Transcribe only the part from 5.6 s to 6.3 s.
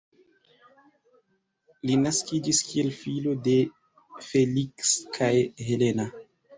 Helena.